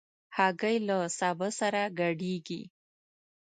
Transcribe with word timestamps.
هګۍ 0.37 0.77
له 0.87 0.97
سابه 1.17 1.49
سره 1.59 1.81
ګډېږي. 1.99 2.61